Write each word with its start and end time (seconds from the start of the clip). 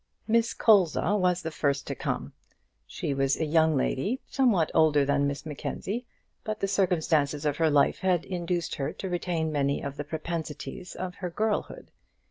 Miss 0.27 0.55
Colza 0.55 1.15
was 1.15 1.43
the 1.43 1.51
first 1.51 1.85
to 1.85 1.93
come. 1.93 2.33
She 2.87 3.13
was 3.13 3.37
a 3.39 3.45
young 3.45 3.77
lady 3.77 4.19
somewhat 4.25 4.71
older 4.73 5.05
than 5.05 5.27
Miss 5.27 5.45
Mackenzie; 5.45 6.07
but 6.43 6.59
the 6.59 6.67
circumstances 6.67 7.45
of 7.45 7.57
her 7.57 7.69
life 7.69 7.99
had 7.99 8.25
induced 8.25 8.73
her 8.73 8.93
to 8.93 9.07
retain 9.09 9.51
many 9.51 9.79
of 9.83 9.97
the 9.97 10.03
propensities 10.03 10.95
of 10.95 11.13
her 11.21 11.29
girlhood. 11.29 11.91